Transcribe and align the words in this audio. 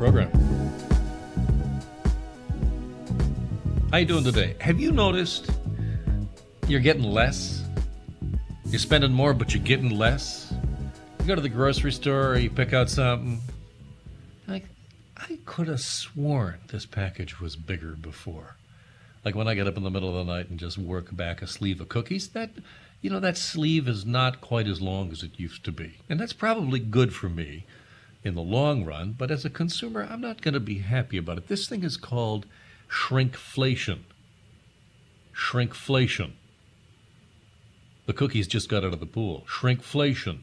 program. 0.00 0.30
How 3.90 3.98
you 3.98 4.06
doing 4.06 4.24
today? 4.24 4.56
Have 4.58 4.80
you 4.80 4.92
noticed 4.92 5.50
you're 6.66 6.80
getting 6.80 7.02
less? 7.02 7.62
You're 8.64 8.78
spending 8.78 9.12
more, 9.12 9.34
but 9.34 9.52
you're 9.52 9.62
getting 9.62 9.90
less. 9.90 10.54
You 11.18 11.26
go 11.26 11.34
to 11.34 11.42
the 11.42 11.50
grocery 11.50 11.92
store, 11.92 12.38
you 12.38 12.48
pick 12.48 12.72
out 12.72 12.88
something. 12.88 13.42
Like, 14.48 14.64
I 15.18 15.38
could 15.44 15.68
have 15.68 15.82
sworn 15.82 16.60
this 16.68 16.86
package 16.86 17.38
was 17.38 17.54
bigger 17.54 17.92
before. 17.92 18.56
Like 19.22 19.34
when 19.34 19.48
I 19.48 19.54
get 19.54 19.66
up 19.66 19.76
in 19.76 19.82
the 19.82 19.90
middle 19.90 20.08
of 20.08 20.26
the 20.26 20.32
night 20.32 20.48
and 20.48 20.58
just 20.58 20.78
work 20.78 21.14
back 21.14 21.42
a 21.42 21.46
sleeve 21.46 21.78
of 21.78 21.90
cookies, 21.90 22.28
that 22.28 22.52
you 23.02 23.10
know 23.10 23.20
that 23.20 23.36
sleeve 23.36 23.86
is 23.86 24.06
not 24.06 24.40
quite 24.40 24.66
as 24.66 24.80
long 24.80 25.12
as 25.12 25.22
it 25.22 25.32
used 25.38 25.62
to 25.64 25.72
be, 25.72 25.98
and 26.08 26.18
that's 26.18 26.32
probably 26.32 26.80
good 26.80 27.14
for 27.14 27.28
me 27.28 27.66
in 28.24 28.34
the 28.34 28.42
long 28.42 28.84
run. 28.84 29.14
But 29.16 29.30
as 29.30 29.44
a 29.44 29.50
consumer, 29.50 30.06
I'm 30.08 30.20
not 30.20 30.42
going 30.42 30.54
to 30.54 30.60
be 30.60 30.78
happy 30.78 31.16
about 31.16 31.38
it. 31.38 31.48
This 31.48 31.68
thing 31.68 31.84
is 31.84 31.96
called 31.96 32.46
shrinkflation. 32.90 34.00
Shrinkflation. 35.34 36.32
The 38.06 38.12
cookies 38.12 38.48
just 38.48 38.68
got 38.68 38.84
out 38.84 38.92
of 38.92 39.00
the 39.00 39.06
pool. 39.06 39.44
Shrinkflation. 39.48 40.40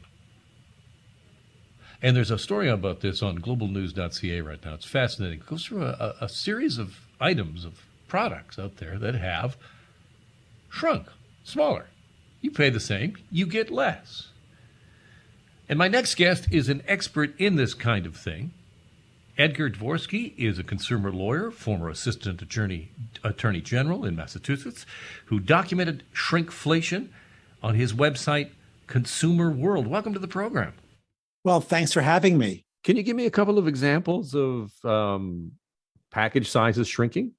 And 2.00 2.16
there's 2.16 2.30
a 2.30 2.38
story 2.38 2.68
about 2.68 3.00
this 3.00 3.22
on 3.22 3.40
globalnews.ca 3.40 4.40
right 4.40 4.64
now. 4.64 4.74
It's 4.74 4.86
fascinating. 4.86 5.40
It 5.40 5.46
goes 5.46 5.64
through 5.66 5.84
a, 5.84 6.14
a 6.20 6.28
series 6.28 6.78
of 6.78 7.00
items, 7.20 7.64
of 7.64 7.82
products 8.06 8.58
out 8.58 8.76
there 8.76 8.98
that 8.98 9.14
have 9.14 9.56
shrunk, 10.70 11.08
smaller. 11.44 11.86
You 12.40 12.52
pay 12.52 12.70
the 12.70 12.80
same, 12.80 13.16
you 13.30 13.46
get 13.46 13.70
less. 13.70 14.28
And 15.68 15.78
my 15.78 15.88
next 15.88 16.14
guest 16.14 16.46
is 16.50 16.70
an 16.70 16.82
expert 16.88 17.38
in 17.38 17.56
this 17.56 17.74
kind 17.74 18.06
of 18.06 18.16
thing. 18.16 18.52
Edgar 19.36 19.68
Dworsky 19.68 20.32
is 20.38 20.58
a 20.58 20.64
consumer 20.64 21.12
lawyer, 21.12 21.50
former 21.50 21.90
assistant 21.90 22.40
attorney, 22.40 22.90
attorney 23.22 23.60
general 23.60 24.04
in 24.04 24.16
Massachusetts, 24.16 24.86
who 25.26 25.38
documented 25.38 26.04
shrinkflation 26.14 27.08
on 27.62 27.74
his 27.74 27.92
website, 27.92 28.50
Consumer 28.86 29.50
World. 29.50 29.86
Welcome 29.86 30.14
to 30.14 30.18
the 30.18 30.26
program. 30.26 30.72
Well, 31.44 31.60
thanks 31.60 31.92
for 31.92 32.00
having 32.00 32.38
me. 32.38 32.64
Can 32.82 32.96
you 32.96 33.02
give 33.02 33.14
me 33.14 33.26
a 33.26 33.30
couple 33.30 33.58
of 33.58 33.68
examples 33.68 34.34
of 34.34 34.72
um, 34.84 35.52
package 36.10 36.48
sizes 36.48 36.88
shrinking? 36.88 37.32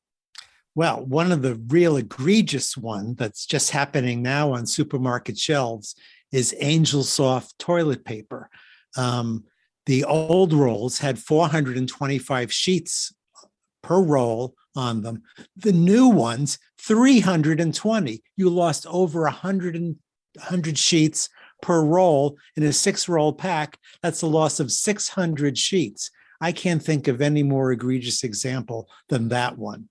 Well, 0.75 1.03
one 1.03 1.31
of 1.31 1.41
the 1.41 1.55
real 1.55 1.97
egregious 1.97 2.77
one 2.77 3.15
that's 3.15 3.45
just 3.47 3.71
happening 3.71 4.21
now 4.21 4.51
on 4.51 4.67
supermarket 4.67 5.37
shelves 5.37 5.95
is 6.31 6.55
Angel 6.59 7.03
Soft 7.03 7.57
toilet 7.59 8.05
paper. 8.05 8.49
Um, 8.97 9.45
the 9.85 10.03
old 10.03 10.53
rolls 10.53 10.99
had 10.99 11.19
425 11.19 12.51
sheets 12.51 13.13
per 13.81 14.01
roll 14.01 14.55
on 14.75 15.01
them. 15.01 15.23
The 15.57 15.71
new 15.71 16.07
ones, 16.07 16.59
320. 16.79 18.23
You 18.35 18.49
lost 18.49 18.85
over 18.87 19.23
100, 19.23 19.95
100 20.35 20.77
sheets 20.77 21.29
per 21.61 21.83
roll 21.83 22.37
in 22.55 22.63
a 22.63 22.73
six 22.73 23.09
roll 23.09 23.33
pack. 23.33 23.77
That's 24.03 24.21
a 24.21 24.27
loss 24.27 24.59
of 24.59 24.71
600 24.71 25.57
sheets. 25.57 26.11
I 26.41 26.51
can't 26.51 26.81
think 26.81 27.07
of 27.07 27.21
any 27.21 27.43
more 27.43 27.71
egregious 27.71 28.23
example 28.23 28.87
than 29.09 29.29
that 29.29 29.57
one 29.57 29.89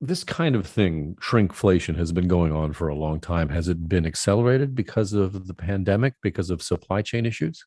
this 0.00 0.24
kind 0.24 0.56
of 0.56 0.66
thing, 0.66 1.16
shrinkflation, 1.20 1.96
has 1.96 2.12
been 2.12 2.28
going 2.28 2.52
on 2.52 2.72
for 2.72 2.88
a 2.88 2.94
long 2.94 3.20
time. 3.20 3.50
Has 3.50 3.68
it 3.68 3.88
been 3.88 4.06
accelerated 4.06 4.74
because 4.74 5.12
of 5.12 5.46
the 5.46 5.54
pandemic, 5.54 6.14
because 6.22 6.50
of 6.50 6.62
supply 6.62 7.02
chain 7.02 7.26
issues? 7.26 7.64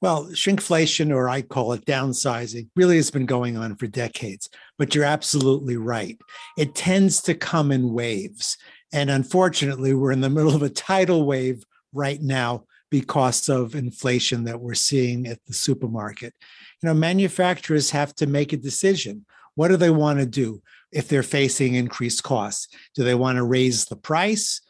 Well, 0.00 0.26
shrinkflation, 0.26 1.14
or 1.14 1.28
I 1.28 1.42
call 1.42 1.72
it 1.72 1.86
downsizing, 1.86 2.68
really 2.76 2.96
has 2.96 3.10
been 3.10 3.24
going 3.24 3.56
on 3.56 3.76
for 3.76 3.86
decades. 3.86 4.48
But 4.78 4.94
you're 4.94 5.04
absolutely 5.04 5.76
right. 5.76 6.18
It 6.58 6.74
tends 6.74 7.22
to 7.22 7.34
come 7.34 7.70
in 7.72 7.92
waves. 7.92 8.58
And 8.92 9.08
unfortunately, 9.08 9.94
we're 9.94 10.12
in 10.12 10.20
the 10.20 10.30
middle 10.30 10.54
of 10.54 10.62
a 10.62 10.68
tidal 10.68 11.24
wave 11.24 11.64
right 11.92 12.20
now 12.20 12.64
because 12.90 13.48
of 13.48 13.74
inflation 13.74 14.44
that 14.44 14.60
we're 14.60 14.74
seeing 14.74 15.26
at 15.26 15.44
the 15.46 15.54
supermarket. 15.54 16.34
You 16.82 16.88
know, 16.88 16.94
manufacturers 16.94 17.90
have 17.90 18.14
to 18.16 18.26
make 18.26 18.52
a 18.52 18.56
decision. 18.56 19.24
What 19.56 19.68
do 19.68 19.76
they 19.76 19.90
want 19.90 20.20
to 20.20 20.26
do? 20.26 20.62
if 20.92 21.08
they're 21.08 21.22
facing 21.22 21.74
increased 21.74 22.22
costs? 22.22 22.68
Do 22.94 23.04
they 23.04 23.14
want 23.14 23.36
to 23.36 23.44
raise 23.44 23.84
the 23.84 23.96
price 23.96 24.60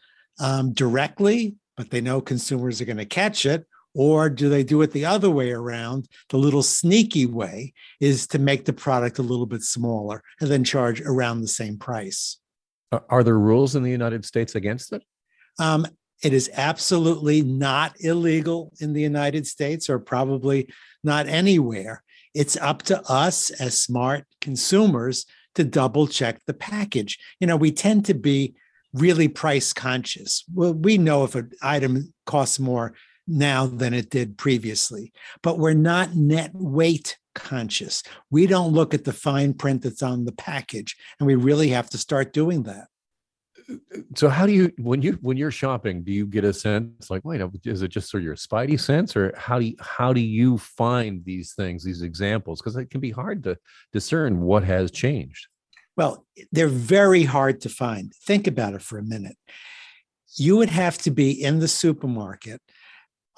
um, 0.40 0.72
directly, 0.72 1.54
but 1.76 1.90
they 1.90 2.00
know 2.00 2.20
consumers 2.20 2.80
are 2.80 2.84
going 2.84 2.96
to 2.96 3.04
catch 3.04 3.46
it? 3.46 3.64
Or 3.94 4.28
do 4.28 4.50
they 4.50 4.62
do 4.62 4.82
it 4.82 4.90
the 4.90 5.06
other 5.06 5.30
way 5.30 5.52
around? 5.52 6.08
The 6.28 6.36
little 6.36 6.62
sneaky 6.62 7.24
way 7.24 7.72
is 7.98 8.26
to 8.28 8.38
make 8.38 8.66
the 8.66 8.74
product 8.74 9.18
a 9.18 9.22
little 9.22 9.46
bit 9.46 9.62
smaller 9.62 10.22
and 10.40 10.50
then 10.50 10.64
charge 10.64 11.00
around 11.00 11.40
the 11.40 11.48
same 11.48 11.78
price. 11.78 12.38
Are 13.08 13.24
there 13.24 13.38
rules 13.38 13.74
in 13.74 13.82
the 13.82 13.90
United 13.90 14.24
States 14.24 14.54
against 14.54 14.92
it? 14.92 15.02
Um, 15.58 15.86
it 16.22 16.32
is 16.32 16.50
absolutely 16.54 17.42
not 17.42 17.94
illegal 18.00 18.72
in 18.80 18.92
the 18.92 19.02
United 19.02 19.46
States 19.46 19.88
or 19.88 19.98
probably 19.98 20.68
not 21.02 21.26
anywhere. 21.26 22.02
It's 22.36 22.56
up 22.58 22.82
to 22.84 23.02
us 23.10 23.50
as 23.50 23.80
smart 23.80 24.26
consumers 24.42 25.24
to 25.54 25.64
double 25.64 26.06
check 26.06 26.38
the 26.46 26.52
package. 26.52 27.18
You 27.40 27.46
know, 27.46 27.56
we 27.56 27.72
tend 27.72 28.04
to 28.06 28.14
be 28.14 28.54
really 28.92 29.26
price 29.26 29.72
conscious. 29.72 30.44
Well, 30.52 30.74
we 30.74 30.98
know 30.98 31.24
if 31.24 31.34
an 31.34 31.52
item 31.62 32.12
costs 32.26 32.60
more 32.60 32.92
now 33.26 33.66
than 33.66 33.94
it 33.94 34.10
did 34.10 34.36
previously, 34.36 35.12
but 35.42 35.58
we're 35.58 35.72
not 35.72 36.14
net 36.14 36.50
weight 36.52 37.16
conscious. 37.34 38.02
We 38.30 38.46
don't 38.46 38.74
look 38.74 38.92
at 38.92 39.04
the 39.04 39.14
fine 39.14 39.54
print 39.54 39.80
that's 39.82 40.02
on 40.02 40.26
the 40.26 40.32
package, 40.32 40.94
and 41.18 41.26
we 41.26 41.36
really 41.36 41.68
have 41.70 41.88
to 41.90 41.98
start 41.98 42.34
doing 42.34 42.64
that. 42.64 42.88
So, 44.14 44.28
how 44.28 44.46
do 44.46 44.52
you 44.52 44.72
when 44.78 45.02
you 45.02 45.18
when 45.22 45.36
you're 45.36 45.50
shopping, 45.50 46.02
do 46.04 46.12
you 46.12 46.26
get 46.26 46.44
a 46.44 46.52
sense 46.52 47.10
like, 47.10 47.24
wait, 47.24 47.40
is 47.64 47.82
it 47.82 47.88
just 47.88 48.10
sort 48.10 48.22
of 48.22 48.24
your 48.24 48.36
spidey 48.36 48.78
sense, 48.78 49.16
or 49.16 49.34
how 49.36 49.58
do 49.58 49.66
you, 49.66 49.76
how 49.80 50.12
do 50.12 50.20
you 50.20 50.58
find 50.58 51.24
these 51.24 51.52
things, 51.54 51.82
these 51.82 52.02
examples? 52.02 52.60
Because 52.60 52.76
it 52.76 52.90
can 52.90 53.00
be 53.00 53.10
hard 53.10 53.42
to 53.44 53.58
discern 53.92 54.40
what 54.40 54.62
has 54.64 54.90
changed. 54.90 55.48
Well, 55.96 56.26
they're 56.52 56.68
very 56.68 57.24
hard 57.24 57.60
to 57.62 57.68
find. 57.68 58.12
Think 58.24 58.46
about 58.46 58.74
it 58.74 58.82
for 58.82 58.98
a 58.98 59.02
minute. 59.02 59.36
You 60.36 60.56
would 60.58 60.68
have 60.68 60.98
to 60.98 61.10
be 61.10 61.30
in 61.30 61.58
the 61.58 61.68
supermarket 61.68 62.60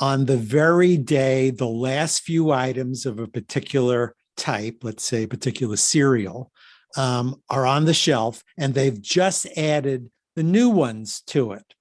on 0.00 0.26
the 0.26 0.36
very 0.36 0.96
day 0.96 1.50
the 1.50 1.68
last 1.68 2.20
few 2.20 2.50
items 2.50 3.06
of 3.06 3.18
a 3.18 3.28
particular 3.28 4.14
type, 4.36 4.78
let's 4.82 5.04
say 5.04 5.24
a 5.24 5.28
particular 5.28 5.76
cereal, 5.76 6.52
um, 6.96 7.40
are 7.48 7.66
on 7.66 7.84
the 7.84 7.94
shelf 7.94 8.42
and 8.58 8.74
they've 8.74 9.00
just 9.00 9.46
added 9.56 10.10
the 10.38 10.44
new 10.44 10.70
ones 10.70 11.22
to 11.22 11.50
it. 11.50 11.74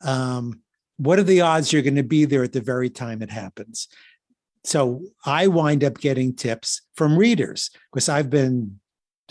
Um, 0.00 0.62
what 0.96 1.20
are 1.20 1.22
the 1.22 1.42
odds 1.42 1.72
you're 1.72 1.80
going 1.82 1.94
to 1.94 2.02
be 2.02 2.24
there 2.24 2.42
at 2.42 2.52
the 2.52 2.60
very 2.60 2.90
time 2.90 3.22
it 3.22 3.30
happens? 3.30 3.86
So 4.64 5.02
I 5.24 5.46
wind 5.46 5.84
up 5.84 5.96
getting 5.98 6.34
tips 6.34 6.82
from 6.96 7.16
readers 7.16 7.70
because 7.92 8.08
I've 8.08 8.28
been 8.28 8.80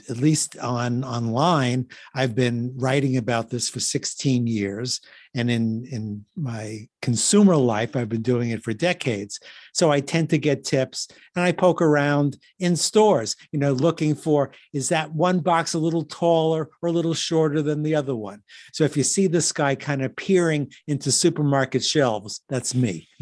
at 0.09 0.17
least 0.17 0.57
on 0.59 1.03
online 1.03 1.85
i've 2.15 2.35
been 2.35 2.71
writing 2.75 3.17
about 3.17 3.49
this 3.49 3.69
for 3.69 3.79
16 3.79 4.47
years 4.47 5.01
and 5.35 5.49
in 5.49 5.85
in 5.91 6.25
my 6.35 6.87
consumer 7.01 7.55
life 7.55 7.95
i've 7.95 8.09
been 8.09 8.21
doing 8.21 8.49
it 8.49 8.63
for 8.63 8.73
decades. 8.73 9.39
So 9.73 9.91
i 9.91 9.99
tend 9.99 10.29
to 10.31 10.37
get 10.37 10.63
tips 10.63 11.07
and 11.35 11.43
i 11.43 11.51
poke 11.51 11.81
around 11.81 12.37
in 12.59 12.75
stores 12.75 13.35
you 13.51 13.59
know 13.59 13.73
looking 13.73 14.15
for 14.15 14.51
is 14.73 14.89
that 14.89 15.13
one 15.13 15.39
box 15.39 15.73
a 15.73 15.79
little 15.79 16.05
taller 16.05 16.69
or 16.81 16.89
a 16.89 16.91
little 16.91 17.13
shorter 17.13 17.61
than 17.61 17.83
the 17.83 17.95
other 17.95 18.15
one? 18.15 18.41
So 18.73 18.83
if 18.83 18.97
you 18.97 19.03
see 19.03 19.27
this 19.27 19.51
guy 19.51 19.75
kind 19.75 20.01
of 20.03 20.15
peering 20.15 20.71
into 20.87 21.11
supermarket 21.11 21.83
shelves 21.83 22.41
that's 22.49 22.73
me. 22.73 23.07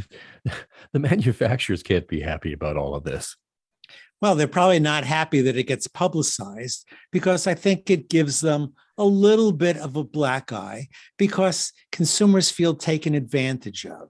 The 0.93 0.99
manufacturers 0.99 1.83
can't 1.83 2.07
be 2.07 2.21
happy 2.21 2.53
about 2.53 2.77
all 2.77 2.95
of 2.95 3.03
this 3.03 3.35
well, 4.21 4.35
they're 4.35 4.47
probably 4.47 4.79
not 4.79 5.03
happy 5.03 5.41
that 5.41 5.57
it 5.57 5.63
gets 5.63 5.87
publicized 5.87 6.87
because 7.11 7.45
I 7.47 7.53
think 7.53 7.89
it 7.89 8.09
gives 8.09 8.41
them 8.41 8.73
a 8.97 9.05
little 9.05 9.51
bit 9.51 9.77
of 9.77 9.95
a 9.95 10.03
black 10.03 10.51
eye 10.51 10.87
because 11.17 11.71
consumers 11.91 12.49
feel 12.49 12.75
taken 12.75 13.13
advantage 13.13 13.85
of. 13.85 14.09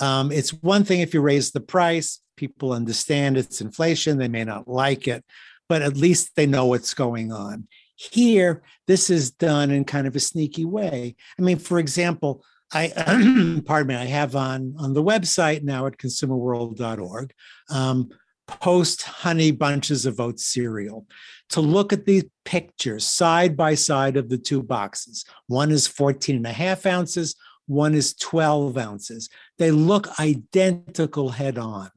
Um, 0.00 0.30
it's 0.30 0.50
one 0.50 0.84
thing 0.84 1.00
if 1.00 1.12
you 1.12 1.20
raise 1.20 1.50
the 1.50 1.60
price, 1.60 2.20
people 2.36 2.72
understand 2.72 3.36
it's 3.36 3.60
inflation, 3.60 4.18
they 4.18 4.28
may 4.28 4.44
not 4.44 4.68
like 4.68 5.08
it, 5.08 5.24
but 5.68 5.82
at 5.82 5.96
least 5.96 6.36
they 6.36 6.46
know 6.46 6.66
what's 6.66 6.94
going 6.94 7.32
on. 7.32 7.66
Here, 7.96 8.62
this 8.86 9.10
is 9.10 9.30
done 9.32 9.70
in 9.70 9.84
kind 9.84 10.06
of 10.06 10.16
a 10.16 10.20
sneaky 10.20 10.64
way. 10.64 11.16
I 11.38 11.42
mean, 11.42 11.58
for 11.58 11.78
example, 11.78 12.42
I 12.72 12.88
pardon 13.66 13.88
me, 13.88 13.94
I 13.96 14.06
have 14.06 14.36
on 14.36 14.74
on 14.78 14.94
the 14.94 15.02
website 15.02 15.64
now 15.64 15.86
at 15.86 15.98
consumerworld.org 15.98 17.32
um, 17.68 18.10
post 18.50 19.02
honey 19.02 19.50
bunches 19.50 20.06
of 20.06 20.20
oats 20.20 20.44
cereal 20.44 21.06
to 21.50 21.60
look 21.60 21.92
at 21.92 22.06
these 22.06 22.24
pictures 22.44 23.04
side 23.04 23.56
by 23.56 23.74
side 23.74 24.16
of 24.16 24.28
the 24.28 24.38
two 24.38 24.62
boxes. 24.62 25.24
One 25.46 25.70
is 25.70 25.86
14 25.86 26.36
and 26.36 26.46
a 26.46 26.52
half 26.52 26.86
ounces, 26.86 27.34
one 27.66 27.94
is 27.94 28.14
12 28.14 28.76
ounces. 28.78 29.28
They 29.58 29.70
look 29.70 30.18
identical 30.18 31.30
head 31.30 31.58
on. 31.58 31.90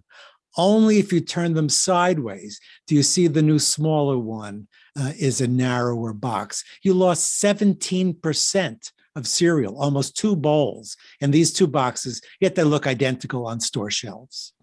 Only 0.55 0.99
if 0.99 1.11
you 1.11 1.19
turn 1.19 1.53
them 1.53 1.69
sideways 1.69 2.59
do 2.85 2.93
you 2.93 3.03
see 3.03 3.27
the 3.27 3.41
new 3.41 3.57
smaller 3.57 4.19
one 4.19 4.67
uh, 4.99 5.13
is 5.17 5.41
a 5.41 5.47
narrower 5.47 6.13
box. 6.13 6.63
You 6.83 6.93
lost 6.93 7.43
17% 7.43 8.91
of 9.15 9.27
cereal, 9.27 9.77
almost 9.79 10.17
two 10.17 10.35
bowls 10.35 10.97
in 11.21 11.31
these 11.31 11.53
two 11.53 11.67
boxes, 11.67 12.21
yet 12.39 12.55
they 12.55 12.63
look 12.63 12.87
identical 12.87 13.47
on 13.47 13.59
store 13.59 13.91
shelves. 13.91 14.53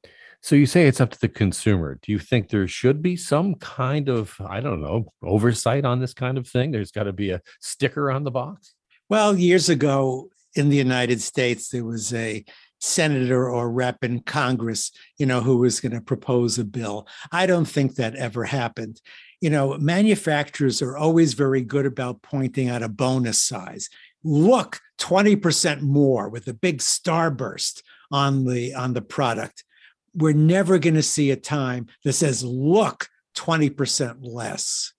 So 0.42 0.56
you 0.56 0.66
say 0.66 0.87
it's 0.87 1.00
up 1.00 1.10
to 1.10 1.20
the 1.20 1.28
consumer. 1.28 1.98
Do 2.02 2.12
you 2.12 2.19
think 2.19 2.48
there 2.48 2.66
should 2.66 3.02
be 3.02 3.16
some 3.16 3.56
kind 3.56 4.08
of, 4.08 4.34
I 4.40 4.60
don't 4.60 4.81
know, 4.81 5.12
oversight 5.22 5.84
on 5.84 6.00
this 6.00 6.14
kind 6.14 6.38
of 6.38 6.48
thing? 6.48 6.70
There's 6.70 6.92
got 6.92 7.04
to 7.04 7.12
be 7.12 7.31
a 7.31 7.42
sticker 7.60 8.10
on 8.10 8.25
the 8.25 8.31
box? 8.31 8.75
Well, 9.08 9.37
years 9.37 9.69
ago 9.69 10.31
in 10.54 10.70
the 10.70 10.76
United 10.76 11.20
States, 11.20 11.69
there 11.69 11.84
was 11.84 12.14
a 12.14 12.44
senator 12.81 13.50
or 13.50 13.70
rep 13.70 14.02
in 14.02 14.20
Congress, 14.20 14.90
you 15.19 15.26
know, 15.26 15.40
who 15.40 15.58
was 15.58 15.81
going 15.81 15.92
to 15.92 16.00
propose 16.00 16.58
a 16.58 16.64
bill. 16.64 17.06
I 17.31 17.46
don't 17.46 17.66
think 17.66 17.96
that 17.96 18.16
ever 18.16 18.44
happened. 18.44 19.00
You 19.40 19.50
know, 19.50 19.76
manufacturers 19.78 20.81
are 20.81 20.96
always 20.96 21.34
very 21.34 21.62
good 21.62 21.87
about 21.87 22.22
pointing 22.22 22.69
out 22.69 22.82
a 22.82 22.88
bonus 22.88 23.40
size. 23.42 23.88
Look, 24.25 24.81
20% 24.98 25.82
more 25.82 26.28
with 26.28 26.48
a 26.48 26.54
big 26.54 26.78
starburst 26.78 27.82
on 28.10 28.44
the 28.44 28.75
on 28.75 28.94
the 28.94 29.02
product. 29.02 29.64
We're 30.14 30.32
never 30.32 30.78
going 30.78 30.94
to 30.94 31.02
see 31.02 31.30
a 31.30 31.36
time 31.36 31.86
that 32.04 32.14
says, 32.14 32.44
look, 32.44 33.08
20% 33.36 34.18
less. 34.22 34.92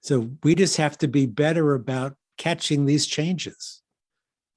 So 0.00 0.30
we 0.42 0.54
just 0.54 0.76
have 0.76 0.98
to 0.98 1.08
be 1.08 1.26
better 1.26 1.74
about 1.74 2.16
catching 2.38 2.86
these 2.86 3.06
changes. 3.06 3.82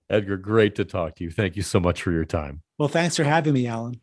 Edgar, 0.10 0.38
great 0.38 0.76
to 0.76 0.86
talk 0.86 1.16
to 1.16 1.24
you. 1.24 1.32
Thank 1.32 1.56
you 1.56 1.64
so 1.64 1.80
much 1.80 2.02
for 2.02 2.12
your 2.12 2.26
time. 2.26 2.62
Well, 2.78 2.90
thanks 2.90 3.16
for 3.16 3.24
having 3.24 3.54
me, 3.54 3.68
Alan. 3.68 4.00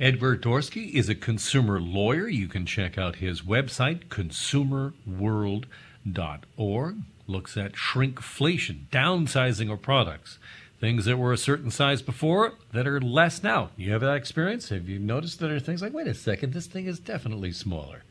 Edward 0.00 0.42
Dworsky 0.42 0.92
is 0.92 1.08
a 1.08 1.14
consumer 1.14 1.80
lawyer. 1.80 2.28
You 2.28 2.46
can 2.46 2.64
check 2.64 2.96
out 2.96 3.16
his 3.16 3.42
website, 3.42 4.06
consumerworld.org. 4.08 6.96
Looks 7.26 7.56
at 7.56 7.72
shrinkflation, 7.72 8.88
downsizing 8.90 9.72
of 9.72 9.82
products, 9.82 10.38
things 10.80 11.04
that 11.04 11.16
were 11.16 11.32
a 11.32 11.38
certain 11.38 11.70
size 11.70 12.02
before 12.02 12.54
that 12.72 12.86
are 12.86 13.00
less 13.00 13.42
now. 13.42 13.70
You 13.76 13.92
have 13.92 14.00
that 14.02 14.14
experience? 14.14 14.68
Have 14.68 14.88
you 14.88 14.98
noticed 14.98 15.38
that 15.40 15.48
there 15.48 15.56
are 15.56 15.60
things 15.60 15.82
like, 15.82 15.92
wait 15.92 16.06
a 16.06 16.14
second, 16.14 16.52
this 16.52 16.66
thing 16.66 16.86
is 16.86 16.98
definitely 16.98 17.52
smaller. 17.52 18.04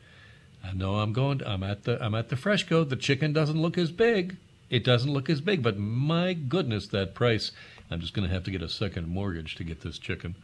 I 0.64 0.72
know 0.72 0.96
I'm 0.96 1.12
going. 1.12 1.38
To, 1.38 1.48
I'm 1.48 1.62
at 1.62 1.84
the. 1.84 2.02
I'm 2.04 2.14
at 2.14 2.28
the 2.28 2.36
Freshco. 2.36 2.88
The 2.88 2.96
chicken 2.96 3.32
doesn't 3.32 3.60
look 3.60 3.78
as 3.78 3.92
big. 3.92 4.36
It 4.70 4.84
doesn't 4.84 5.12
look 5.12 5.30
as 5.30 5.40
big, 5.40 5.62
but 5.62 5.78
my 5.78 6.34
goodness, 6.34 6.88
that 6.88 7.14
price. 7.14 7.52
I'm 7.90 8.00
just 8.00 8.12
going 8.12 8.28
to 8.28 8.34
have 8.34 8.44
to 8.44 8.50
get 8.50 8.60
a 8.60 8.68
second 8.68 9.08
mortgage 9.08 9.54
to 9.56 9.64
get 9.64 9.80
this 9.80 9.98
chicken. 9.98 10.34